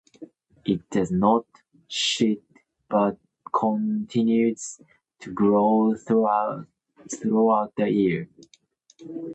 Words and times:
It 0.65 0.89
does 0.89 1.11
not 1.11 1.45
shed 1.87 2.39
but 2.89 3.19
continues 3.53 4.81
to 5.19 5.31
grow 5.31 5.93
throughout 5.93 6.65
the 7.77 7.87
year. 7.87 8.27